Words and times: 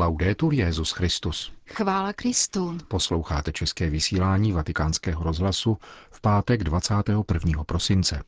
Laudetur 0.00 0.54
Jezus 0.54 0.90
Christus. 0.92 1.52
Chvála 1.66 2.12
Kristu. 2.12 2.78
Posloucháte 2.88 3.52
české 3.52 3.90
vysílání 3.90 4.52
Vatikánského 4.52 5.24
rozhlasu 5.24 5.78
v 6.10 6.20
pátek 6.20 6.64
21. 6.64 7.64
prosince. 7.64 8.22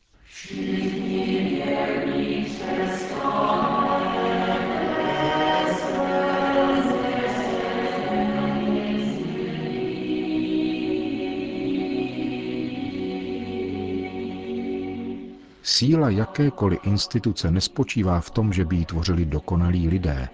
Síla 15.63 16.11
jakékoliv 16.11 16.80
instituce 16.84 17.51
nespočívá 17.51 18.20
v 18.20 18.30
tom, 18.30 18.52
že 18.52 18.65
by 18.65 18.77
ji 18.77 18.84
tvořili 18.84 19.25
dokonalí 19.25 19.89
lidé, 19.89 20.29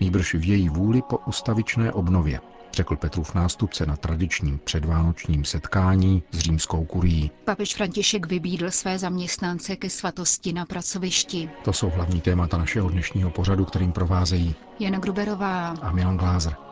nýbrž 0.00 0.34
v 0.34 0.44
její 0.48 0.68
vůli 0.68 1.02
po 1.02 1.18
ustavičné 1.26 1.92
obnově, 1.92 2.40
řekl 2.72 2.96
Petrův 2.96 3.34
nástupce 3.34 3.86
na 3.86 3.96
tradičním 3.96 4.60
předvánočním 4.64 5.44
setkání 5.44 6.22
s 6.30 6.38
římskou 6.38 6.84
kurií. 6.84 7.30
Papež 7.44 7.74
František 7.74 8.26
vybídl 8.26 8.70
své 8.70 8.98
zaměstnance 8.98 9.76
ke 9.76 9.90
svatosti 9.90 10.52
na 10.52 10.66
pracovišti. 10.66 11.50
To 11.64 11.72
jsou 11.72 11.90
hlavní 11.90 12.20
témata 12.20 12.58
našeho 12.58 12.88
dnešního 12.90 13.30
pořadu, 13.30 13.64
kterým 13.64 13.92
provázejí 13.92 14.54
Jana 14.80 14.98
Gruberová 14.98 15.68
a 15.82 15.92
Milan 15.92 16.16
Glázer. 16.16 16.67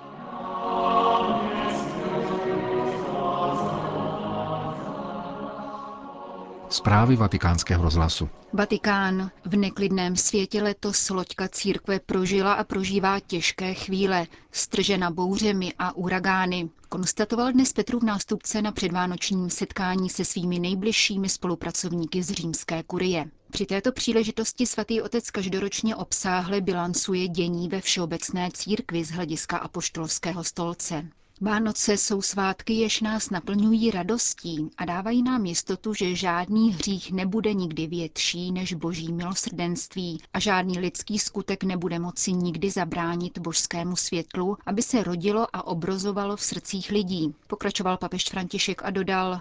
Zprávy 6.86 7.16
vatikánského 7.16 7.82
rozhlasu. 7.82 8.28
Vatikán. 8.52 9.30
V 9.44 9.56
neklidném 9.56 10.16
světě 10.16 10.62
letos 10.62 11.10
loďka 11.10 11.48
církve 11.48 12.00
prožila 12.00 12.52
a 12.52 12.64
prožívá 12.64 13.20
těžké 13.20 13.74
chvíle, 13.74 14.26
stržena 14.52 15.10
bouřemi 15.10 15.72
a 15.78 15.96
uragány. 15.96 16.68
Konstatoval 16.88 17.52
dnes 17.52 17.72
Petrův 17.72 18.02
nástupce 18.02 18.62
na 18.62 18.72
předvánočním 18.72 19.50
setkání 19.50 20.10
se 20.10 20.24
svými 20.24 20.58
nejbližšími 20.58 21.28
spolupracovníky 21.28 22.22
z 22.22 22.30
římské 22.30 22.82
kurie. 22.82 23.24
Při 23.50 23.66
této 23.66 23.92
příležitosti 23.92 24.66
svatý 24.66 25.02
otec 25.02 25.30
každoročně 25.30 25.96
obsáhle 25.96 26.60
bilancuje 26.60 27.28
dění 27.28 27.68
ve 27.68 27.80
všeobecné 27.80 28.48
církvi 28.54 29.04
z 29.04 29.10
hlediska 29.10 29.56
apoštolského 29.58 30.44
stolce. 30.44 31.06
Vánoce 31.40 31.96
jsou 31.96 32.22
svátky, 32.22 32.72
jež 32.72 33.00
nás 33.00 33.30
naplňují 33.30 33.90
radostí 33.90 34.70
a 34.78 34.84
dávají 34.84 35.22
nám 35.22 35.46
jistotu, 35.46 35.94
že 35.94 36.14
žádný 36.14 36.72
hřích 36.72 37.12
nebude 37.12 37.54
nikdy 37.54 37.86
větší 37.86 38.52
než 38.52 38.72
boží 38.74 39.12
milosrdenství 39.12 40.22
a 40.32 40.38
žádný 40.40 40.78
lidský 40.78 41.18
skutek 41.18 41.64
nebude 41.64 41.98
moci 41.98 42.32
nikdy 42.32 42.70
zabránit 42.70 43.38
božskému 43.38 43.96
světlu, 43.96 44.56
aby 44.66 44.82
se 44.82 45.02
rodilo 45.02 45.46
a 45.52 45.66
obrozovalo 45.66 46.36
v 46.36 46.42
srdcích 46.42 46.90
lidí. 46.90 47.34
Pokračoval 47.46 47.96
papež 47.96 48.24
František 48.24 48.82
a 48.84 48.90
dodal, 48.90 49.40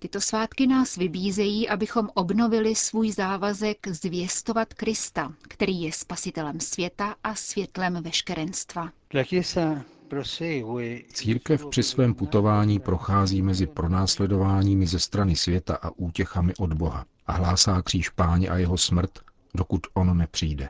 Tyto 0.00 0.20
svátky 0.20 0.66
nás 0.66 0.96
vybízejí, 0.96 1.68
abychom 1.68 2.08
obnovili 2.14 2.74
svůj 2.74 3.12
závazek 3.12 3.88
zvěstovat 3.88 4.74
Krista, 4.74 5.32
který 5.48 5.82
je 5.82 5.92
spasitelem 5.92 6.60
světa 6.60 7.14
a 7.24 7.34
světlem 7.34 8.02
veškerenstva. 8.02 8.90
Církev 11.12 11.66
při 11.66 11.82
svém 11.82 12.14
putování 12.14 12.80
prochází 12.80 13.42
mezi 13.42 13.66
pronásledováními 13.66 14.86
ze 14.86 14.98
strany 14.98 15.36
světa 15.36 15.78
a 15.82 15.90
útěchami 15.96 16.54
od 16.58 16.72
Boha 16.72 17.04
a 17.26 17.32
hlásá 17.32 17.82
kříž 17.82 18.08
páně 18.08 18.48
a 18.48 18.56
jeho 18.56 18.78
smrt, 18.78 19.10
dokud 19.54 19.86
on 19.94 20.18
nepřijde. 20.18 20.68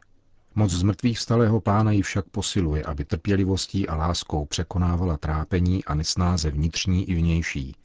Moc 0.55 0.71
zmrtvých 0.73 1.19
stalého 1.19 1.61
pána 1.61 1.91
ji 1.93 2.03
však 2.03 2.29
posiluje, 2.29 2.83
aby 2.83 3.05
trpělivostí 3.05 3.89
a 3.89 3.97
láskou 3.97 4.45
překonávala 4.47 5.17
trápení 5.17 5.85
a 5.85 5.95
nesnáze 5.95 6.51
vnitřní 6.51 7.11
i 7.11 7.15
vnější 7.15 7.77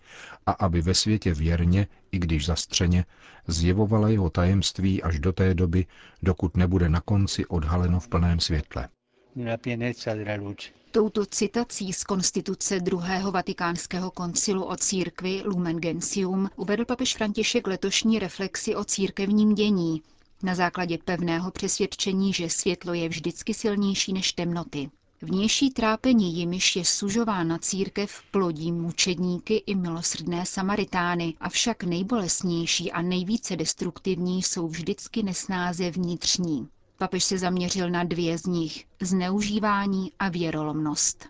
a 0.46 0.52
aby 0.52 0.82
ve 0.82 0.94
světě 0.94 1.34
věrně, 1.34 1.88
i 2.12 2.20
když 2.20 2.46
zastřeně, 2.46 3.06
zjevovala 3.48 4.10
jeho 4.10 4.30
tajemství 4.30 5.04
až 5.04 5.20
do 5.20 5.34
té 5.34 5.54
doby, 5.54 5.86
dokud 6.24 6.58
nebude 6.58 6.90
na 6.90 7.02
konci 7.02 7.46
odhaleno 7.46 8.00
v 8.00 8.08
plném 8.08 8.40
světle. 8.40 8.90
Touto 10.96 11.26
citací 11.26 11.94
z 11.94 12.04
konstituce 12.04 12.80
druhého 12.80 13.32
vatikánského 13.32 14.12
koncilu 14.12 14.64
o 14.66 14.76
církvi 14.78 15.42
Lumen 15.46 15.78
Gentium 15.78 16.50
uvedl 16.56 16.86
papež 16.86 17.16
František 17.16 17.68
letošní 17.68 18.20
reflexi 18.20 18.76
o 18.76 18.84
církevním 18.84 19.56
dění 19.56 20.02
na 20.44 20.56
základě 20.56 20.98
pevného 20.98 21.52
přesvědčení, 21.52 22.34
že 22.34 22.50
světlo 22.50 22.94
je 22.94 23.10
vždycky 23.10 23.54
silnější 23.54 24.14
než 24.14 24.34
temnoty. 24.34 24.90
Vnější 25.22 25.72
trápení 25.72 26.36
jimiž 26.38 26.76
je 26.76 26.86
sužována 26.86 27.58
církev 27.58 28.22
plodí 28.32 28.72
mučedníky 28.72 29.56
i 29.66 29.76
milosrdné 29.76 30.46
samaritány, 30.46 31.34
avšak 31.40 31.84
nejbolesnější 31.84 32.92
a 32.92 33.02
nejvíce 33.02 33.56
destruktivní 33.56 34.44
jsou 34.44 34.68
vždycky 34.68 35.24
nesnáze 35.24 35.92
vnitřní. 35.92 36.68
Papež 37.04 37.24
se 37.24 37.38
zaměřil 37.38 37.90
na 37.90 38.04
dvě 38.04 38.38
z 38.38 38.46
nich, 38.46 38.86
zneužívání 39.02 40.12
a 40.20 40.30
věrolomnost. 40.30 41.26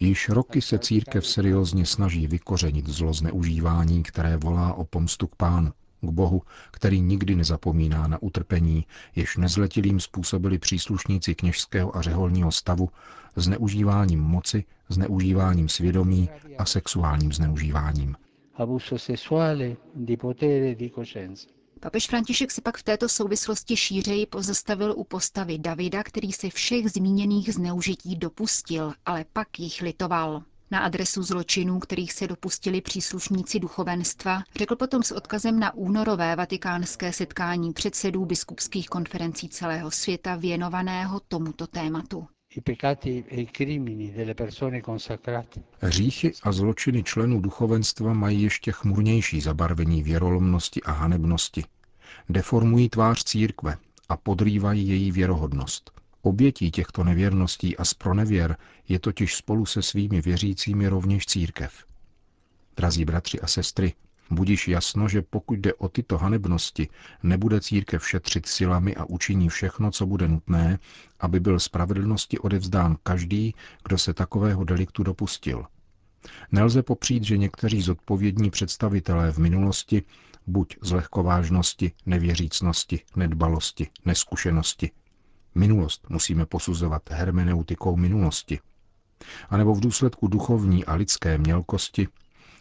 Již 0.00 0.28
roky 0.28 0.60
se 0.62 0.78
církev 0.78 1.26
seriózně 1.26 1.86
snaží 1.86 2.26
vykořenit 2.26 2.88
zlo 2.88 3.12
zneužívání, 3.12 4.02
které 4.02 4.36
volá 4.36 4.74
o 4.74 4.84
pomstu 4.84 5.26
k 5.26 5.36
pánu, 5.36 5.72
k 6.00 6.10
Bohu, 6.10 6.42
který 6.70 7.00
nikdy 7.00 7.34
nezapomíná 7.36 8.06
na 8.06 8.22
utrpení, 8.22 8.86
jež 9.16 9.36
nezletilým 9.36 10.00
způsobili 10.00 10.58
příslušníci 10.58 11.34
kněžského 11.34 11.96
a 11.96 12.02
řeholního 12.02 12.52
stavu, 12.52 12.88
zneužíváním 13.36 14.20
moci, 14.20 14.64
zneužíváním 14.88 15.68
svědomí 15.68 16.28
a 16.58 16.64
sexuálním 16.64 17.32
zneužíváním. 17.32 18.16
Abuso 18.54 18.98
sessuale, 18.98 19.76
di 19.94 20.16
potere, 20.16 20.74
di 20.74 20.90
coscienza. 20.90 21.61
Papež 21.82 22.06
František 22.06 22.50
se 22.50 22.60
pak 22.60 22.76
v 22.78 22.82
této 22.82 23.08
souvislosti 23.08 23.76
šířeji 23.76 24.26
pozastavil 24.26 24.94
u 24.96 25.04
postavy 25.04 25.58
Davida, 25.58 26.02
který 26.02 26.32
se 26.32 26.50
všech 26.50 26.90
zmíněných 26.90 27.54
zneužití 27.54 28.16
dopustil, 28.16 28.92
ale 29.06 29.24
pak 29.32 29.58
jich 29.60 29.80
litoval. 29.82 30.42
Na 30.70 30.78
adresu 30.80 31.22
zločinů, 31.22 31.78
kterých 31.78 32.12
se 32.12 32.26
dopustili 32.26 32.80
příslušníci 32.80 33.60
duchovenstva, 33.60 34.42
řekl 34.56 34.76
potom 34.76 35.02
s 35.02 35.12
odkazem 35.12 35.58
na 35.60 35.74
únorové 35.74 36.36
vatikánské 36.36 37.12
setkání 37.12 37.72
předsedů 37.72 38.24
biskupských 38.24 38.88
konferencí 38.88 39.48
celého 39.48 39.90
světa 39.90 40.36
věnovaného 40.36 41.20
tomuto 41.28 41.66
tématu. 41.66 42.26
Hříchy 45.80 46.32
a 46.42 46.52
zločiny 46.52 47.02
členů 47.02 47.40
duchovenstva 47.40 48.12
mají 48.12 48.42
ještě 48.42 48.72
chmurnější 48.72 49.40
zabarvení 49.40 50.02
věrolomnosti 50.02 50.82
a 50.82 50.92
hanebnosti. 50.92 51.64
Deformují 52.28 52.88
tvář 52.88 53.24
církve 53.24 53.76
a 54.08 54.16
podrývají 54.16 54.88
její 54.88 55.12
věrohodnost. 55.12 55.90
Obětí 56.22 56.70
těchto 56.70 57.04
nevěrností 57.04 57.76
a 57.76 57.84
spronevěr 57.84 58.56
je 58.88 58.98
totiž 58.98 59.36
spolu 59.36 59.66
se 59.66 59.82
svými 59.82 60.20
věřícími 60.20 60.88
rovněž 60.88 61.26
církev. 61.26 61.84
Drazí 62.76 63.04
bratři 63.04 63.40
a 63.40 63.46
sestry, 63.46 63.94
Budíš 64.32 64.68
jasno, 64.68 65.08
že 65.08 65.22
pokud 65.22 65.58
jde 65.58 65.74
o 65.74 65.88
tyto 65.88 66.18
hanebnosti, 66.18 66.88
nebude 67.22 67.60
církev 67.60 68.08
šetřit 68.08 68.46
silami 68.46 68.96
a 68.96 69.04
učiní 69.04 69.48
všechno, 69.48 69.90
co 69.90 70.06
bude 70.06 70.28
nutné, 70.28 70.78
aby 71.20 71.40
byl 71.40 71.60
spravedlnosti 71.60 72.38
odevzdán 72.38 72.96
každý, 73.02 73.54
kdo 73.84 73.98
se 73.98 74.14
takového 74.14 74.64
deliktu 74.64 75.02
dopustil. 75.02 75.64
Nelze 76.52 76.82
popřít, 76.82 77.24
že 77.24 77.38
někteří 77.38 77.82
zodpovědní 77.82 78.50
představitelé 78.50 79.32
v 79.32 79.38
minulosti, 79.38 80.02
buď 80.46 80.76
z 80.82 80.90
lehkovážnosti, 80.92 81.92
nevěřícnosti, 82.06 83.00
nedbalosti, 83.16 83.88
neskušenosti, 84.04 84.90
minulost 85.54 86.06
musíme 86.08 86.46
posuzovat 86.46 87.10
hermeneutikou 87.10 87.96
minulosti, 87.96 88.60
anebo 89.50 89.74
v 89.74 89.80
důsledku 89.80 90.28
duchovní 90.28 90.84
a 90.84 90.94
lidské 90.94 91.38
mělkosti 91.38 92.08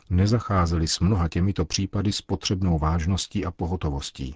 nezacházeli 0.09 0.87
s 0.87 0.99
mnoha 0.99 1.27
těmito 1.27 1.65
případy 1.65 2.11
s 2.11 2.21
potřebnou 2.21 2.79
vážností 2.79 3.45
a 3.45 3.51
pohotovostí. 3.51 4.35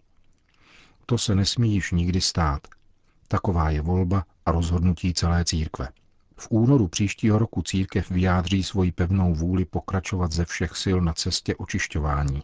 To 1.05 1.17
se 1.17 1.35
nesmí 1.35 1.73
již 1.73 1.91
nikdy 1.91 2.21
stát. 2.21 2.67
Taková 3.27 3.69
je 3.69 3.81
volba 3.81 4.25
a 4.45 4.51
rozhodnutí 4.51 5.13
celé 5.13 5.45
církve. 5.45 5.89
V 6.37 6.47
únoru 6.49 6.87
příštího 6.87 7.39
roku 7.39 7.61
církev 7.61 8.09
vyjádří 8.09 8.63
svoji 8.63 8.91
pevnou 8.91 9.33
vůli 9.33 9.65
pokračovat 9.65 10.31
ze 10.31 10.45
všech 10.45 10.77
sil 10.83 10.97
na 11.01 11.13
cestě 11.13 11.55
očišťování. 11.55 12.43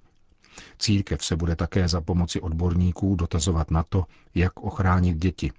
Církev 0.79 1.25
se 1.25 1.35
bude 1.35 1.55
také 1.55 1.87
za 1.87 2.01
pomoci 2.01 2.41
odborníků 2.41 3.15
dotazovat 3.15 3.71
na 3.71 3.83
to, 3.83 4.05
jak 4.35 4.59
ochránit 4.59 5.17
děti, 5.17 5.51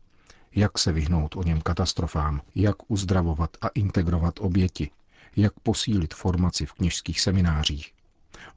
jak 0.54 0.78
se 0.78 0.92
vyhnout 0.92 1.36
o 1.36 1.42
něm 1.42 1.60
katastrofám, 1.60 2.40
jak 2.54 2.90
uzdravovat 2.90 3.50
a 3.60 3.68
integrovat 3.68 4.34
oběti, 4.40 4.90
jak 5.36 5.60
posílit 5.60 6.14
formaci 6.14 6.66
v 6.66 6.72
kněžských 6.72 7.20
seminářích. 7.20 7.92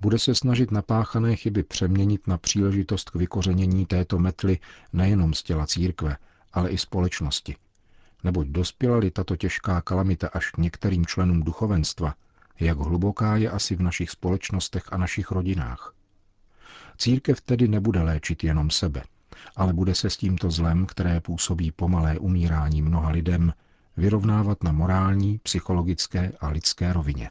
Bude 0.01 0.19
se 0.19 0.35
snažit 0.35 0.71
napáchané 0.71 1.35
chyby 1.35 1.63
přeměnit 1.63 2.27
na 2.27 2.37
příležitost 2.37 3.09
k 3.09 3.15
vykořenění 3.15 3.85
této 3.85 4.19
metly 4.19 4.59
nejenom 4.93 5.33
z 5.33 5.43
těla 5.43 5.67
církve, 5.67 6.17
ale 6.53 6.69
i 6.69 6.77
společnosti. 6.77 7.55
Neboť 8.23 8.47
dospěla-li 8.47 9.11
tato 9.11 9.35
těžká 9.35 9.81
kalamita 9.81 10.27
až 10.27 10.51
k 10.51 10.57
některým 10.57 11.05
členům 11.05 11.43
duchovenstva, 11.43 12.15
jak 12.59 12.77
hluboká 12.77 13.37
je 13.37 13.49
asi 13.49 13.75
v 13.75 13.81
našich 13.81 14.09
společnostech 14.09 14.83
a 14.91 14.97
našich 14.97 15.31
rodinách. 15.31 15.93
Církev 16.97 17.41
tedy 17.41 17.67
nebude 17.67 18.01
léčit 18.01 18.43
jenom 18.43 18.69
sebe, 18.69 19.03
ale 19.55 19.73
bude 19.73 19.95
se 19.95 20.09
s 20.09 20.17
tímto 20.17 20.51
zlem, 20.51 20.85
které 20.85 21.21
působí 21.21 21.71
pomalé 21.71 22.19
umírání 22.19 22.81
mnoha 22.81 23.09
lidem, 23.09 23.53
vyrovnávat 23.97 24.63
na 24.63 24.71
morální, 24.71 25.37
psychologické 25.43 26.31
a 26.39 26.49
lidské 26.49 26.93
rovině. 26.93 27.29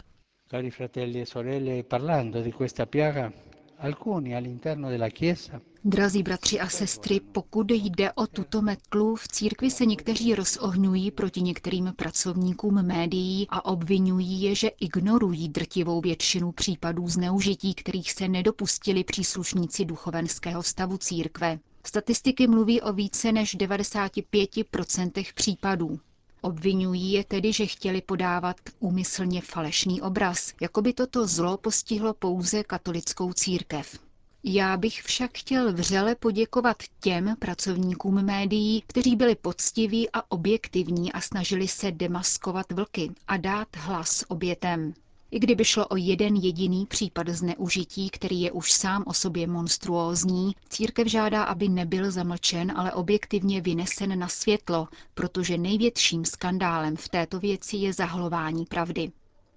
Cari 0.50 0.70
fratelli 0.70 1.20
e 1.22 1.26
sorelle, 1.26 1.82
parlando 1.82 2.42
di 2.42 2.52
questa 2.52 2.86
piaga, 2.86 3.32
alcuni 3.78 4.36
all'interno 4.36 4.88
della 4.90 5.08
Chiesa 5.08 5.60
Drazí 5.86 6.22
bratři 6.22 6.60
a 6.60 6.68
sestry, 6.68 7.20
pokud 7.20 7.70
jde 7.70 8.12
o 8.12 8.26
tuto 8.26 8.62
metlu, 8.62 9.16
v 9.16 9.28
církvi 9.28 9.70
se 9.70 9.86
někteří 9.86 10.34
rozohňují 10.34 11.10
proti 11.10 11.42
některým 11.42 11.92
pracovníkům 11.96 12.82
médií 12.82 13.46
a 13.50 13.64
obvinují 13.64 14.42
je, 14.42 14.54
že 14.54 14.68
ignorují 14.68 15.48
drtivou 15.48 16.00
většinu 16.00 16.52
případů 16.52 17.08
zneužití, 17.08 17.74
kterých 17.74 18.12
se 18.12 18.28
nedopustili 18.28 19.04
příslušníci 19.04 19.84
duchovenského 19.84 20.62
stavu 20.62 20.96
církve. 20.98 21.58
Statistiky 21.86 22.46
mluví 22.46 22.80
o 22.80 22.92
více 22.92 23.32
než 23.32 23.56
95% 23.56 25.24
případů. 25.34 26.00
Obvinují 26.44 27.12
je 27.12 27.24
tedy, 27.24 27.52
že 27.52 27.66
chtěli 27.66 28.00
podávat 28.02 28.56
úmyslně 28.80 29.40
falešný 29.40 30.02
obraz, 30.02 30.52
jako 30.60 30.82
by 30.82 30.92
toto 30.92 31.26
zlo 31.26 31.56
postihlo 31.56 32.14
pouze 32.14 32.64
katolickou 32.64 33.32
církev. 33.32 33.98
Já 34.44 34.76
bych 34.76 35.02
však 35.02 35.30
chtěl 35.38 35.72
vřele 35.72 36.14
poděkovat 36.14 36.76
těm 37.00 37.36
pracovníkům 37.38 38.22
médií, 38.22 38.82
kteří 38.86 39.16
byli 39.16 39.34
poctiví 39.34 40.10
a 40.10 40.30
objektivní 40.30 41.12
a 41.12 41.20
snažili 41.20 41.68
se 41.68 41.92
demaskovat 41.92 42.72
vlky 42.72 43.10
a 43.26 43.36
dát 43.36 43.68
hlas 43.76 44.24
obětem. 44.28 44.94
I 45.34 45.38
kdyby 45.38 45.64
šlo 45.64 45.86
o 45.86 45.96
jeden 45.96 46.36
jediný 46.36 46.86
případ 46.86 47.28
zneužití, 47.28 48.10
který 48.10 48.40
je 48.40 48.52
už 48.52 48.72
sám 48.72 49.04
o 49.06 49.14
sobě 49.14 49.46
monstruózní, 49.46 50.52
církev 50.68 51.08
žádá, 51.08 51.42
aby 51.42 51.68
nebyl 51.68 52.10
zamlčen, 52.10 52.72
ale 52.76 52.92
objektivně 52.92 53.60
vynesen 53.60 54.18
na 54.18 54.28
světlo, 54.28 54.88
protože 55.14 55.58
největším 55.58 56.24
skandálem 56.24 56.96
v 56.96 57.08
této 57.08 57.40
věci 57.40 57.76
je 57.76 57.92
zahlování 57.92 58.64
pravdy. 58.64 59.12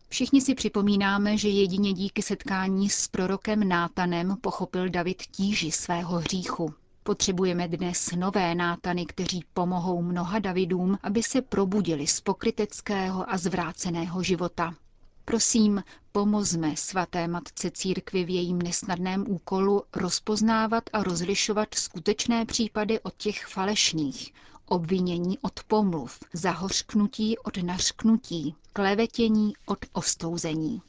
Všichni 0.09 0.41
si 0.41 0.55
připomínáme, 0.55 1.37
že 1.37 1.49
jedině 1.49 1.93
díky 1.93 2.21
setkání 2.21 2.89
s 2.89 3.07
prorokem 3.07 3.67
Nátanem 3.67 4.37
pochopil 4.41 4.89
David 4.89 5.21
tíži 5.21 5.71
svého 5.71 6.17
hříchu. 6.19 6.73
Potřebujeme 7.03 7.67
dnes 7.67 8.09
nové 8.15 8.55
nátany, 8.55 9.05
kteří 9.05 9.43
pomohou 9.53 10.01
mnoha 10.01 10.39
Davidům, 10.39 10.97
aby 11.03 11.23
se 11.23 11.41
probudili 11.41 12.07
z 12.07 12.21
pokryteckého 12.21 13.31
a 13.33 13.37
zvráceného 13.37 14.23
života. 14.23 14.73
Prosím, 15.29 15.83
pomozme 16.11 16.75
svaté 16.77 17.27
matce 17.27 17.71
církvy 17.71 18.25
v 18.25 18.29
jejím 18.29 18.59
nesnadném 18.61 19.25
úkolu 19.27 19.83
rozpoznávat 19.95 20.83
a 20.93 21.03
rozlišovat 21.03 21.73
skutečné 21.73 22.45
případy 22.45 22.99
od 22.99 23.13
těch 23.17 23.45
falešných, 23.45 24.33
obvinění 24.65 25.39
od 25.39 25.63
pomluv, 25.63 26.19
zahořknutí 26.33 27.37
od 27.37 27.57
nařknutí, 27.57 28.55
klevetění 28.73 29.53
od 29.65 29.79
ostouzení. 29.93 30.81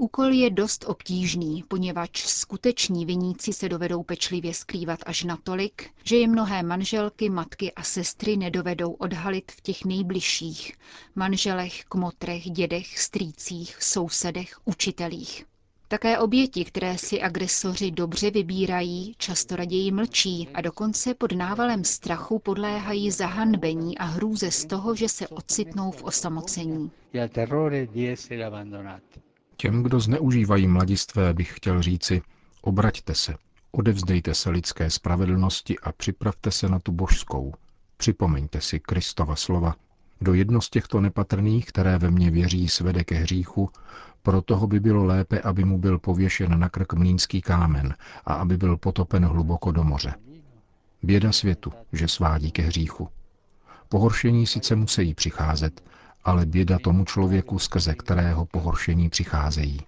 Úkol 0.00 0.32
je 0.32 0.50
dost 0.50 0.84
obtížný, 0.88 1.64
poněvadž 1.68 2.26
skuteční 2.26 3.06
viníci 3.06 3.52
se 3.52 3.68
dovedou 3.68 4.02
pečlivě 4.02 4.54
skrývat 4.54 4.98
až 5.06 5.24
natolik, 5.24 5.90
že 6.04 6.16
je 6.16 6.28
mnohé 6.28 6.62
manželky, 6.62 7.30
matky 7.30 7.72
a 7.72 7.82
sestry 7.82 8.36
nedovedou 8.36 8.92
odhalit 8.92 9.52
v 9.52 9.60
těch 9.60 9.84
nejbližších, 9.84 10.72
manželech, 11.14 11.84
kmotrech, 11.84 12.50
dědech, 12.50 12.98
strýcích, 12.98 13.82
sousedech, 13.82 14.58
učitelích. 14.64 15.44
Také 15.88 16.18
oběti, 16.18 16.64
které 16.64 16.98
si 16.98 17.20
agresoři 17.22 17.90
dobře 17.90 18.30
vybírají, 18.30 19.14
často 19.18 19.56
raději 19.56 19.92
mlčí 19.92 20.48
a 20.54 20.60
dokonce 20.60 21.14
pod 21.14 21.32
návalem 21.32 21.84
strachu 21.84 22.38
podléhají 22.38 23.10
zahanbení 23.10 23.98
a 23.98 24.04
hrůze 24.04 24.50
z 24.50 24.64
toho, 24.64 24.94
že 24.94 25.08
se 25.08 25.28
ocitnou 25.28 25.90
v 25.90 26.04
osamocení. 26.04 26.90
Těm, 29.60 29.82
kdo 29.82 30.00
zneužívají 30.00 30.66
mladistvé, 30.66 31.34
bych 31.34 31.56
chtěl 31.56 31.82
říci, 31.82 32.22
obraťte 32.62 33.14
se, 33.14 33.34
odevzdejte 33.70 34.34
se 34.34 34.50
lidské 34.50 34.90
spravedlnosti 34.90 35.78
a 35.78 35.92
připravte 35.92 36.50
se 36.50 36.68
na 36.68 36.78
tu 36.78 36.92
božskou. 36.92 37.54
Připomeňte 37.96 38.60
si 38.60 38.80
Kristova 38.80 39.36
slova. 39.36 39.76
Do 40.20 40.34
jedno 40.34 40.60
z 40.60 40.70
těchto 40.70 41.00
nepatrných, 41.00 41.66
které 41.66 41.98
ve 41.98 42.10
mně 42.10 42.30
věří, 42.30 42.68
svede 42.68 43.04
ke 43.04 43.14
hříchu, 43.14 43.70
pro 44.22 44.42
toho 44.42 44.66
by 44.66 44.80
bylo 44.80 45.04
lépe, 45.04 45.40
aby 45.40 45.64
mu 45.64 45.78
byl 45.78 45.98
pověšen 45.98 46.58
na 46.58 46.68
krk 46.68 46.92
mlínský 46.92 47.42
kámen 47.42 47.94
a 48.24 48.34
aby 48.34 48.56
byl 48.56 48.76
potopen 48.76 49.24
hluboko 49.24 49.72
do 49.72 49.84
moře. 49.84 50.14
Běda 51.02 51.32
světu, 51.32 51.72
že 51.92 52.08
svádí 52.08 52.50
ke 52.50 52.62
hříchu. 52.62 53.08
Pohoršení 53.88 54.46
sice 54.46 54.76
musí 54.76 55.14
přicházet, 55.14 55.82
ale 56.28 56.46
běda 56.46 56.78
tomu 56.78 57.04
člověku, 57.04 57.58
skrze 57.58 57.94
kterého 57.94 58.46
pohoršení 58.46 59.08
přicházejí. 59.08 59.80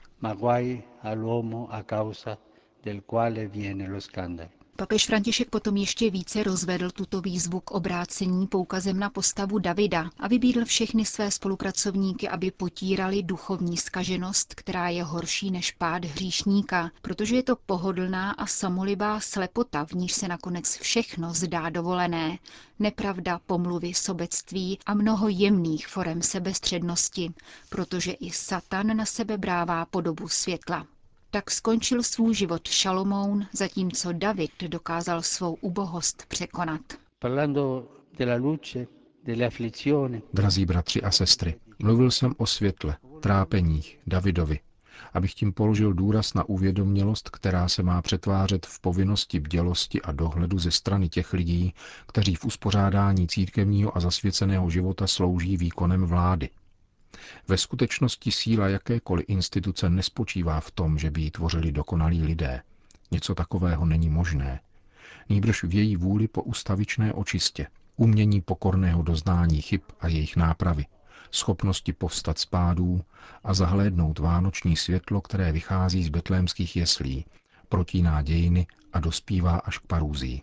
Papež 4.80 5.06
František 5.06 5.50
potom 5.50 5.76
ještě 5.76 6.10
více 6.10 6.42
rozvedl 6.42 6.90
tuto 6.90 7.20
výzvu 7.20 7.60
k 7.60 7.70
obrácení 7.70 8.46
poukazem 8.46 8.98
na 8.98 9.10
postavu 9.10 9.58
Davida 9.58 10.10
a 10.18 10.28
vybídl 10.28 10.64
všechny 10.64 11.04
své 11.04 11.30
spolupracovníky, 11.30 12.28
aby 12.28 12.50
potírali 12.50 13.22
duchovní 13.22 13.76
skaženost, 13.76 14.54
která 14.54 14.88
je 14.88 15.04
horší 15.04 15.50
než 15.50 15.72
pád 15.72 16.04
hříšníka, 16.04 16.90
protože 17.02 17.36
je 17.36 17.42
to 17.42 17.56
pohodlná 17.66 18.30
a 18.30 18.46
samolibá 18.46 19.20
slepota, 19.20 19.84
v 19.86 19.92
níž 19.92 20.12
se 20.12 20.28
nakonec 20.28 20.76
všechno 20.78 21.34
zdá 21.34 21.70
dovolené, 21.70 22.38
nepravda, 22.78 23.40
pomluvy, 23.46 23.94
sobectví 23.94 24.78
a 24.86 24.94
mnoho 24.94 25.28
jemných 25.28 25.88
forem 25.88 26.22
sebestřednosti, 26.22 27.30
protože 27.68 28.12
i 28.12 28.30
Satan 28.30 28.96
na 28.96 29.06
sebe 29.06 29.38
brává 29.38 29.84
podobu 29.86 30.28
světla. 30.28 30.86
Tak 31.32 31.50
skončil 31.50 32.02
svůj 32.02 32.34
život 32.34 32.68
Šalomoun, 32.68 33.46
zatímco 33.52 34.12
David 34.12 34.50
dokázal 34.68 35.22
svou 35.22 35.54
ubohost 35.60 36.26
překonat. 36.28 36.80
Drazí 40.34 40.66
bratři 40.66 41.02
a 41.02 41.10
sestry, 41.10 41.54
mluvil 41.78 42.10
jsem 42.10 42.34
o 42.38 42.46
světle, 42.46 42.96
trápeních 43.20 43.98
Davidovi, 44.06 44.60
abych 45.12 45.34
tím 45.34 45.52
položil 45.52 45.92
důraz 45.92 46.34
na 46.34 46.48
uvědomělost, 46.48 47.30
která 47.30 47.68
se 47.68 47.82
má 47.82 48.02
přetvářet 48.02 48.66
v 48.66 48.80
povinnosti 48.80 49.40
bdělosti 49.40 50.02
a 50.02 50.12
dohledu 50.12 50.58
ze 50.58 50.70
strany 50.70 51.08
těch 51.08 51.32
lidí, 51.32 51.74
kteří 52.06 52.34
v 52.34 52.44
uspořádání 52.44 53.28
církevního 53.28 53.96
a 53.96 54.00
zasvěceného 54.00 54.70
života 54.70 55.06
slouží 55.06 55.56
výkonem 55.56 56.04
vlády. 56.04 56.48
Ve 57.48 57.58
skutečnosti 57.58 58.32
síla 58.32 58.68
jakékoliv 58.68 59.24
instituce 59.28 59.90
nespočívá 59.90 60.60
v 60.60 60.70
tom, 60.70 60.98
že 60.98 61.10
by 61.10 61.20
ji 61.20 61.30
tvořili 61.30 61.72
dokonalí 61.72 62.22
lidé. 62.22 62.62
Něco 63.10 63.34
takového 63.34 63.86
není 63.86 64.08
možné. 64.08 64.60
Nýbrž 65.28 65.64
v 65.64 65.74
její 65.74 65.96
vůli 65.96 66.28
po 66.28 66.42
ustavičné 66.42 67.12
očistě, 67.12 67.66
umění 67.96 68.40
pokorného 68.40 69.02
doznání 69.02 69.62
chyb 69.62 69.80
a 70.00 70.08
jejich 70.08 70.36
nápravy, 70.36 70.86
schopnosti 71.30 71.92
povstat 71.92 72.38
z 72.38 72.46
pádů 72.46 73.04
a 73.44 73.54
zahlédnout 73.54 74.18
vánoční 74.18 74.76
světlo, 74.76 75.20
které 75.20 75.52
vychází 75.52 76.04
z 76.04 76.08
betlémských 76.08 76.76
jeslí, 76.76 77.24
protíná 77.68 78.22
dějiny 78.22 78.66
a 78.92 79.00
dospívá 79.00 79.56
až 79.56 79.78
k 79.78 79.86
parůzí. 79.86 80.42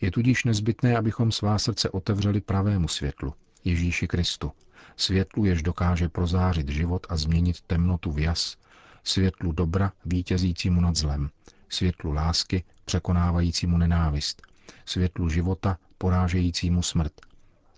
Je 0.00 0.10
tudíž 0.10 0.44
nezbytné, 0.44 0.96
abychom 0.96 1.32
svá 1.32 1.58
srdce 1.58 1.90
otevřeli 1.90 2.40
pravému 2.40 2.88
světlu, 2.88 3.34
Ježíši 3.64 4.08
Kristu, 4.08 4.52
světlu, 4.96 5.44
jež 5.44 5.62
dokáže 5.62 6.08
prozářit 6.08 6.68
život 6.68 7.06
a 7.08 7.16
změnit 7.16 7.60
temnotu 7.60 8.12
v 8.12 8.18
jas, 8.18 8.56
světlu 9.04 9.52
dobra 9.52 9.92
vítězícímu 10.04 10.80
nad 10.80 10.96
zlem, 10.96 11.30
světlu 11.68 12.12
lásky 12.12 12.64
překonávajícímu 12.84 13.78
nenávist, 13.78 14.42
světlu 14.86 15.28
života 15.28 15.78
porážejícímu 15.98 16.82
smrt, 16.82 17.12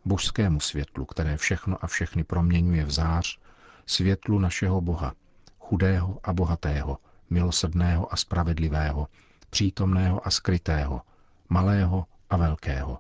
božskému 0.05 0.61
světlu, 0.61 1.05
které 1.05 1.37
všechno 1.37 1.85
a 1.85 1.87
všechny 1.87 2.25
proměňuje 2.25 2.85
v 2.85 2.91
zář, 2.91 3.39
světlu 3.87 4.39
našeho 4.39 4.81
Boha, 4.81 5.15
chudého 5.59 6.21
a 6.25 6.33
bohatého, 6.33 6.99
milosrdného 7.31 8.13
a 8.13 8.17
spravedlivého, 8.17 9.09
přítomného 9.51 10.27
a 10.27 10.31
skrytého, 10.31 11.03
malého 11.49 12.07
a 12.31 12.37
velkého. 12.37 12.99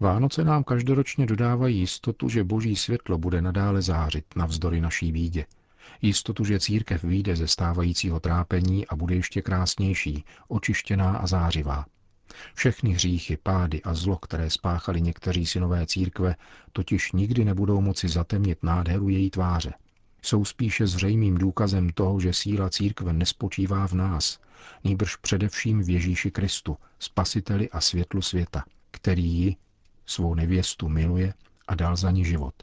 Vánoce 0.00 0.44
nám 0.44 0.64
každoročně 0.64 1.26
dodávají 1.26 1.78
jistotu, 1.78 2.28
že 2.28 2.44
boží 2.44 2.76
světlo 2.76 3.18
bude 3.18 3.42
nadále 3.42 3.82
zářit 3.82 4.24
navzdory 4.36 4.80
naší 4.80 5.12
bídě. 5.12 5.46
Jistotu, 6.02 6.44
že 6.44 6.60
církev 6.60 7.04
vyjde 7.04 7.36
ze 7.36 7.48
stávajícího 7.48 8.20
trápení 8.20 8.86
a 8.86 8.96
bude 8.96 9.14
ještě 9.14 9.42
krásnější, 9.42 10.24
očištěná 10.48 11.16
a 11.16 11.26
zářivá. 11.26 11.86
Všechny 12.54 12.90
hříchy, 12.90 13.36
pády 13.36 13.82
a 13.82 13.94
zlo, 13.94 14.16
které 14.16 14.50
spáchali 14.50 15.00
někteří 15.00 15.46
synové 15.46 15.86
církve, 15.86 16.36
totiž 16.72 17.12
nikdy 17.12 17.44
nebudou 17.44 17.80
moci 17.80 18.08
zatemnit 18.08 18.62
nádheru 18.62 19.08
její 19.08 19.30
tváře. 19.30 19.72
Jsou 20.22 20.44
spíše 20.44 20.86
zřejmým 20.86 21.38
důkazem 21.38 21.90
toho, 21.90 22.20
že 22.20 22.32
síla 22.32 22.70
církve 22.70 23.12
nespočívá 23.12 23.86
v 23.88 23.92
nás, 23.92 24.38
nýbrž 24.84 25.16
především 25.16 25.82
v 25.82 25.90
Ježíši 25.90 26.30
Kristu, 26.30 26.76
spasiteli 26.98 27.70
a 27.70 27.80
světlu 27.80 28.22
světa, 28.22 28.64
který 28.90 29.24
ji, 29.24 29.56
svou 30.10 30.34
nevěstu, 30.34 30.88
miluje 30.88 31.34
a 31.68 31.74
dal 31.74 31.96
za 31.96 32.10
ní 32.10 32.24
život. 32.24 32.54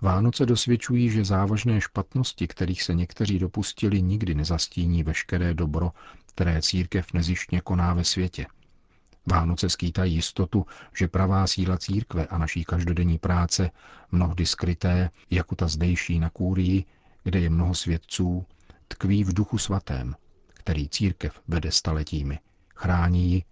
Vánoce 0.00 0.46
dosvědčují, 0.46 1.10
že 1.10 1.24
závažné 1.24 1.80
špatnosti, 1.80 2.48
kterých 2.48 2.82
se 2.82 2.94
někteří 2.94 3.38
dopustili, 3.38 4.02
nikdy 4.02 4.34
nezastíní 4.34 5.02
veškeré 5.02 5.54
dobro, 5.54 5.90
které 6.26 6.62
církev 6.62 7.12
nezištně 7.12 7.60
koná 7.60 7.94
ve 7.94 8.04
světě. 8.04 8.46
Vánoce 9.26 9.70
skýtají 9.70 10.14
jistotu, 10.14 10.66
že 10.96 11.08
pravá 11.08 11.46
síla 11.46 11.78
církve 11.78 12.26
a 12.26 12.38
naší 12.38 12.64
každodenní 12.64 13.18
práce, 13.18 13.70
mnohdy 14.12 14.46
skryté, 14.46 15.10
jako 15.30 15.56
ta 15.56 15.68
zdejší 15.68 16.18
na 16.18 16.30
Kůrii, 16.30 16.84
kde 17.24 17.40
je 17.40 17.50
mnoho 17.50 17.74
svědců, 17.74 18.46
tkví 18.88 19.24
v 19.24 19.34
duchu 19.34 19.58
svatém, 19.58 20.16
který 20.54 20.88
církev 20.88 21.40
vede 21.48 21.72
staletími, 21.72 22.38
chrání 22.74 23.32
ji 23.32 23.42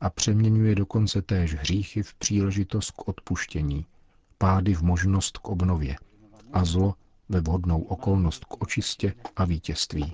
a 0.00 0.10
přeměňuje 0.10 0.74
dokonce 0.74 1.22
též 1.22 1.54
hříchy 1.54 2.02
v 2.02 2.14
příležitost 2.14 2.90
k 2.90 3.08
odpuštění, 3.08 3.86
pády 4.38 4.74
v 4.74 4.82
možnost 4.82 5.38
k 5.38 5.48
obnově 5.48 5.96
a 6.52 6.64
zlo 6.64 6.94
ve 7.28 7.40
vhodnou 7.40 7.82
okolnost 7.82 8.44
k 8.44 8.62
očistě 8.62 9.14
a 9.36 9.44
vítězství. 9.44 10.12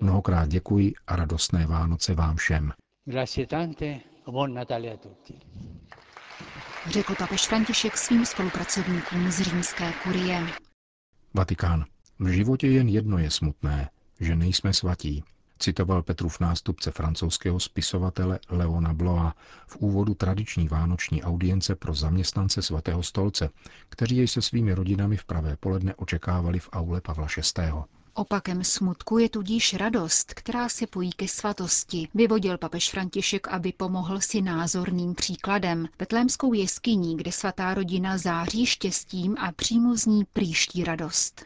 Mnohokrát 0.00 0.48
děkuji 0.48 0.94
a 1.06 1.16
radostné 1.16 1.66
Vánoce 1.66 2.14
vám 2.14 2.36
všem. 2.36 2.72
Řekl 6.86 7.14
papež 7.14 7.46
František 7.46 7.96
svým 7.96 8.26
spolupracovníkům 8.26 9.30
z 9.30 9.40
římské 9.40 9.92
kurie. 10.02 10.46
Vatikán. 11.34 11.84
V 12.18 12.28
životě 12.28 12.66
jen 12.68 12.88
jedno 12.88 13.18
je 13.18 13.30
smutné, 13.30 13.90
že 14.20 14.36
nejsme 14.36 14.72
svatí, 14.72 15.24
citoval 15.62 16.02
Petrův 16.02 16.40
nástupce 16.40 16.90
francouzského 16.90 17.60
spisovatele 17.60 18.38
Leona 18.48 18.94
Bloa 18.94 19.34
v 19.66 19.76
úvodu 19.76 20.14
tradiční 20.14 20.68
vánoční 20.68 21.22
audience 21.22 21.74
pro 21.74 21.94
zaměstnance 21.94 22.62
svatého 22.62 23.02
stolce, 23.02 23.50
kteří 23.88 24.16
jej 24.16 24.28
se 24.28 24.42
svými 24.42 24.74
rodinami 24.74 25.16
v 25.16 25.24
pravé 25.24 25.56
poledne 25.56 25.94
očekávali 25.94 26.58
v 26.58 26.68
aule 26.72 27.00
Pavla 27.00 27.26
VI. 27.36 27.72
Opakem 28.14 28.64
smutku 28.64 29.18
je 29.18 29.28
tudíž 29.28 29.74
radost, 29.74 30.34
která 30.34 30.68
se 30.68 30.86
pojí 30.86 31.12
ke 31.12 31.28
svatosti, 31.28 32.08
vyvodil 32.14 32.58
papež 32.58 32.90
František, 32.90 33.48
aby 33.48 33.72
pomohl 33.72 34.20
si 34.20 34.42
názorným 34.42 35.14
příkladem. 35.14 35.88
Betlémskou 35.98 36.52
jeskyní, 36.52 37.16
kde 37.16 37.32
svatá 37.32 37.74
rodina 37.74 38.18
září 38.18 38.66
štěstím 38.66 39.36
a 39.38 39.52
přímo 39.52 39.96
z 39.96 40.06
ní 40.06 40.24
příští 40.32 40.84
radost. 40.84 41.44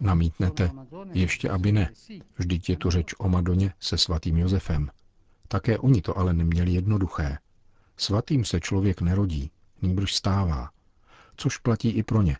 Namítnete, 0.00 0.70
ještě 1.12 1.50
aby 1.50 1.72
ne. 1.72 1.92
Vždyť 2.38 2.68
je 2.68 2.76
tu 2.76 2.90
řeč 2.90 3.14
o 3.18 3.28
Madoně 3.28 3.72
se 3.80 3.98
svatým 3.98 4.38
Josefem. 4.38 4.90
Také 5.48 5.78
oni 5.78 6.02
to 6.02 6.18
ale 6.18 6.32
neměli 6.32 6.72
jednoduché. 6.72 7.38
Svatým 7.96 8.44
se 8.44 8.60
člověk 8.60 9.00
nerodí, 9.00 9.50
nýbrž 9.82 10.14
stává. 10.14 10.70
Což 11.36 11.56
platí 11.58 11.90
i 11.90 12.02
pro 12.02 12.22
ně. 12.22 12.36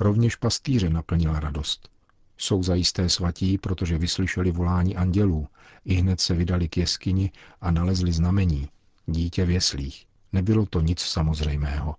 Rovněž 0.00 0.36
pastýře 0.36 0.90
naplnila 0.90 1.40
radost. 1.40 1.88
Jsou 2.36 2.62
zajisté 2.62 3.08
svatí, 3.08 3.58
protože 3.58 3.98
vyslyšeli 3.98 4.50
volání 4.50 4.96
andělů, 4.96 5.48
i 5.84 5.94
hned 5.94 6.20
se 6.20 6.34
vydali 6.34 6.68
k 6.68 6.76
jeskyni 6.76 7.32
a 7.60 7.70
nalezli 7.70 8.12
znamení. 8.12 8.68
Dítě 9.06 9.44
v 9.44 9.50
jeslích. 9.50 10.06
Nebylo 10.32 10.66
to 10.66 10.80
nic 10.80 11.00
samozřejmého. 11.00 11.94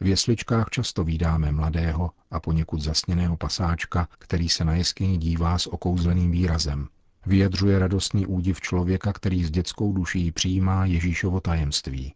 V 0.00 0.06
jesličkách 0.06 0.68
často 0.70 1.04
vídáme 1.04 1.52
mladého 1.52 2.10
a 2.30 2.40
poněkud 2.40 2.80
zasněného 2.80 3.36
pasáčka, 3.36 4.08
který 4.18 4.48
se 4.48 4.64
na 4.64 4.74
jeskyni 4.74 5.18
dívá 5.18 5.58
s 5.58 5.66
okouzleným 5.66 6.30
výrazem. 6.30 6.88
Vyjadřuje 7.26 7.78
radostný 7.78 8.26
údiv 8.26 8.60
člověka, 8.60 9.12
který 9.12 9.44
s 9.44 9.50
dětskou 9.50 9.92
duší 9.92 10.32
přijímá 10.32 10.84
Ježíšovo 10.84 11.40
tajemství. 11.40 12.14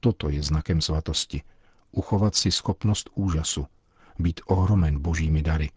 Toto 0.00 0.28
je 0.28 0.42
znakem 0.42 0.80
svatosti. 0.80 1.42
Uchovat 1.92 2.34
si 2.34 2.50
schopnost 2.50 3.10
úžasu, 3.14 3.66
být 4.18 4.40
ohromen 4.46 4.98
božími 4.98 5.42
dary, 5.42 5.70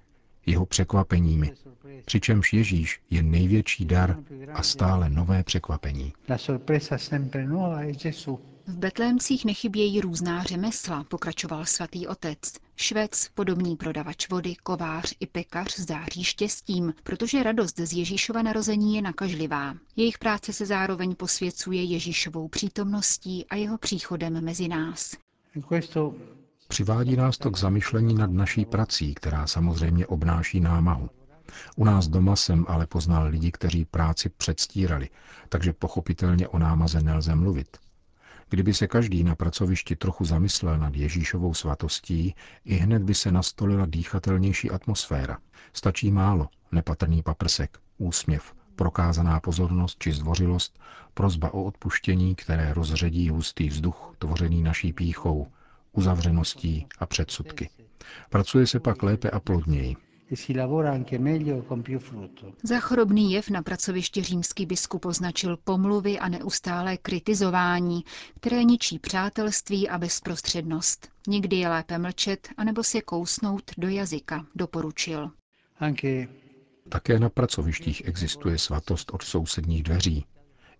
jeho 0.46 0.66
překvapeními, 0.66 1.54
přičemž 2.06 2.54
Ježíš 2.54 3.02
je 3.10 3.24
největší 3.24 3.86
dar 3.86 4.18
a 4.54 4.64
stále 4.64 5.10
nové 5.10 5.44
překvapení. 5.44 6.14
V 8.68 8.78
Betlémcích 8.78 9.46
nechybějí 9.46 10.02
různá 10.02 10.44
řemesla, 10.44 11.04
pokračoval 11.04 11.66
svatý 11.66 12.08
otec. 12.08 12.40
Švec, 12.76 13.30
podobný 13.34 13.76
prodavač 13.76 14.30
vody, 14.30 14.56
kovář 14.64 15.14
i 15.20 15.28
pekař 15.28 15.80
září 15.80 16.24
štěstím, 16.24 16.94
protože 17.04 17.44
radost 17.44 17.80
z 17.80 17.94
Ježíšova 17.94 18.42
narození 18.42 18.96
je 18.96 19.02
nakažlivá. 19.02 19.74
Jejich 19.96 20.18
práce 20.18 20.54
se 20.54 20.66
zároveň 20.66 21.16
posvěcuje 21.16 21.84
Ježíšovou 21.84 22.48
přítomností 22.48 23.46
a 23.50 23.56
jeho 23.56 23.78
příchodem 23.78 24.44
mezi 24.44 24.68
nás. 24.68 25.16
Přivádí 26.68 27.16
nás 27.16 27.38
to 27.38 27.52
k 27.52 27.58
zamyšlení 27.58 28.14
nad 28.14 28.32
naší 28.32 28.66
prací, 28.66 29.14
která 29.14 29.48
samozřejmě 29.48 30.08
obnáší 30.08 30.60
námahu. 30.60 31.10
U 31.76 31.86
nás 31.86 32.08
doma 32.08 32.36
jsem 32.36 32.66
ale 32.68 32.88
poznal 32.88 33.28
lidi, 33.28 33.52
kteří 33.52 33.86
práci 33.86 34.30
předstírali, 34.30 35.10
takže 35.50 35.74
pochopitelně 35.74 36.48
o 36.48 36.60
námaze 36.60 37.02
nelze 37.02 37.36
mluvit. 37.36 37.78
Kdyby 38.50 38.74
se 38.74 38.88
každý 38.88 39.24
na 39.24 39.36
pracovišti 39.36 39.96
trochu 39.96 40.26
zamyslel 40.26 40.78
nad 40.78 40.96
Ježíšovou 40.96 41.54
svatostí, 41.54 42.36
i 42.66 42.76
hned 42.76 43.04
by 43.04 43.14
se 43.14 43.32
nastolila 43.32 43.86
dýchatelnější 43.86 44.72
atmosféra. 44.72 45.38
Stačí 45.74 46.12
málo, 46.12 46.48
nepatrný 46.72 47.24
paprsek, 47.24 47.78
úsměv, 47.98 48.54
prokázaná 48.76 49.40
pozornost 49.40 49.98
či 50.00 50.14
zdvořilost, 50.14 50.80
prozba 51.14 51.54
o 51.54 51.64
odpuštění, 51.64 52.36
které 52.36 52.74
rozředí 52.74 53.30
hustý 53.30 53.70
vzduch 53.70 54.16
tvořený 54.20 54.64
naší 54.64 54.94
píchou, 54.94 55.48
uzavřeností 55.92 56.88
a 57.00 57.06
předsudky. 57.06 57.70
Pracuje 58.30 58.68
se 58.68 58.80
pak 58.80 59.04
lépe 59.04 59.30
a 59.30 59.40
plodněji. 59.40 60.07
E 60.32 60.36
Za 62.64 62.80
chorobný 62.80 63.32
jev 63.32 63.50
na 63.50 63.62
pracovišti 63.62 64.24
římský 64.24 64.66
biskup 64.66 65.06
označil 65.06 65.58
pomluvy 65.58 66.20
a 66.20 66.30
neustálé 66.30 66.98
kritizování, 66.98 68.04
které 68.40 68.64
ničí 68.64 69.00
přátelství 69.00 69.90
a 69.90 69.98
bezprostřednost. 69.98 71.10
Nikdy 71.28 71.56
je 71.56 71.70
lépe 71.70 71.98
mlčet, 71.98 72.50
anebo 72.58 72.84
se 72.84 73.02
kousnout 73.02 73.72
do 73.78 73.88
jazyka, 73.88 74.46
doporučil. 74.56 75.32
Také 76.90 77.20
na 77.20 77.30
pracovištích 77.30 78.02
existuje 78.06 78.58
svatost 78.58 79.12
od 79.14 79.24
sousedních 79.24 79.84
dveří. 79.84 80.26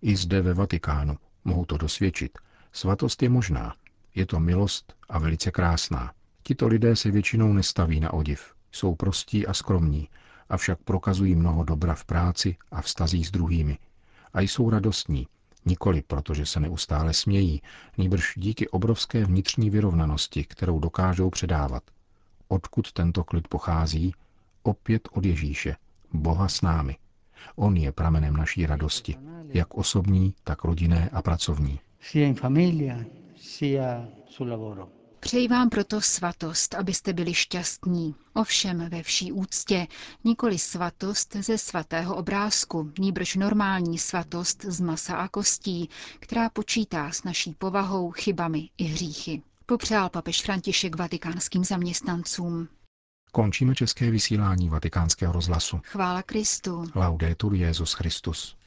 I 0.02 0.16
zde 0.16 0.42
ve 0.42 0.54
Vatikánu 0.54 1.16
mohu 1.44 1.64
to 1.64 1.76
dosvědčit. 1.76 2.38
Svatost 2.72 3.22
je 3.22 3.28
možná, 3.28 3.74
je 4.14 4.26
to 4.26 4.40
milost 4.40 4.94
a 5.08 5.18
velice 5.18 5.50
krásná. 5.50 6.12
Tito 6.42 6.68
lidé 6.68 6.96
se 6.96 7.10
většinou 7.10 7.52
nestaví 7.52 8.00
na 8.00 8.12
odiv. 8.12 8.57
Jsou 8.72 8.94
prostí 8.94 9.46
a 9.46 9.54
skromní, 9.54 10.08
avšak 10.48 10.78
prokazují 10.84 11.34
mnoho 11.34 11.64
dobra 11.64 11.94
v 11.94 12.04
práci 12.04 12.56
a 12.70 12.82
vztazích 12.82 13.28
s 13.28 13.30
druhými. 13.30 13.78
A 14.34 14.40
jsou 14.40 14.70
radostní, 14.70 15.26
nikoli 15.66 16.02
protože 16.06 16.46
se 16.46 16.60
neustále 16.60 17.14
smějí, 17.14 17.62
nýbrž 17.98 18.32
díky 18.36 18.68
obrovské 18.68 19.24
vnitřní 19.24 19.70
vyrovnanosti, 19.70 20.44
kterou 20.44 20.78
dokážou 20.80 21.30
předávat. 21.30 21.82
Odkud 22.48 22.92
tento 22.92 23.24
klid 23.24 23.48
pochází? 23.48 24.14
Opět 24.62 25.08
od 25.12 25.24
Ježíše, 25.24 25.76
Boha 26.12 26.48
s 26.48 26.62
námi. 26.62 26.96
On 27.56 27.76
je 27.76 27.92
pramenem 27.92 28.36
naší 28.36 28.66
radosti, 28.66 29.16
jak 29.48 29.74
osobní, 29.74 30.34
tak 30.44 30.64
rodinné 30.64 31.08
a 31.12 31.22
pracovní 31.22 31.80
sia 33.36 34.08
sul 34.26 34.48
lavoro. 34.48 34.97
Přeji 35.20 35.48
vám 35.48 35.70
proto 35.70 36.00
svatost, 36.00 36.74
abyste 36.74 37.12
byli 37.12 37.34
šťastní, 37.34 38.14
ovšem 38.34 38.88
ve 38.88 39.02
vší 39.02 39.32
úctě, 39.32 39.86
nikoli 40.24 40.58
svatost 40.58 41.36
ze 41.36 41.58
svatého 41.58 42.16
obrázku, 42.16 42.92
níbrž 42.98 43.36
normální 43.36 43.98
svatost 43.98 44.64
z 44.64 44.80
masa 44.80 45.16
a 45.16 45.28
kostí, 45.28 45.88
která 46.20 46.50
počítá 46.50 47.12
s 47.12 47.24
naší 47.24 47.54
povahou, 47.54 48.10
chybami 48.10 48.70
i 48.78 48.84
hříchy. 48.84 49.42
Popřál 49.66 50.08
papež 50.08 50.42
František 50.42 50.96
vatikánským 50.96 51.64
zaměstnancům. 51.64 52.68
Končíme 53.32 53.74
české 53.74 54.10
vysílání 54.10 54.68
vatikánského 54.68 55.32
rozhlasu. 55.32 55.80
Chvála 55.84 56.22
Kristu. 56.22 56.84
Laudetur 56.94 57.54
Jezus 57.54 57.92
Christus. 57.92 58.57